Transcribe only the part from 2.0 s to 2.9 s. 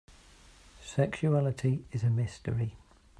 a mystery.